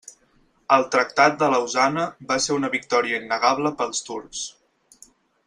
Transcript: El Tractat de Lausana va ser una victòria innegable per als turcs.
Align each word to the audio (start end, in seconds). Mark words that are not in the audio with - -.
El 0.77 0.85
Tractat 0.95 1.35
de 1.43 1.49
Lausana 1.55 2.05
va 2.31 2.39
ser 2.47 2.57
una 2.57 2.73
victòria 2.77 3.21
innegable 3.25 3.75
per 3.83 3.89
als 3.91 4.03
turcs. 4.09 4.43